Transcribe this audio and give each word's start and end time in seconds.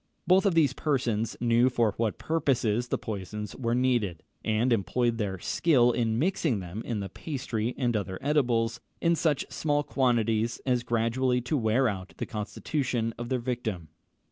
Both 0.25 0.51
these 0.55 0.73
persons 0.73 1.37
knew 1.39 1.69
for 1.69 1.93
what 1.95 2.17
purposes 2.17 2.87
the 2.87 2.97
poisons 2.97 3.55
were 3.55 3.75
needed, 3.75 4.23
and 4.43 4.73
employed 4.73 5.19
their 5.19 5.37
skill 5.37 5.91
in 5.91 6.17
mixing 6.17 6.59
them 6.59 6.81
in 6.83 7.01
the 7.01 7.09
pastry 7.09 7.75
and 7.77 7.95
other 7.95 8.17
edibles, 8.19 8.79
in 8.99 9.15
such 9.15 9.45
small 9.51 9.83
quantities 9.83 10.59
as 10.65 10.81
gradually 10.81 11.39
to 11.41 11.55
wear 11.55 11.87
out 11.87 12.15
the 12.17 12.25
constitution 12.25 13.13
of 13.19 13.29
their 13.29 13.37
victim. 13.37 13.89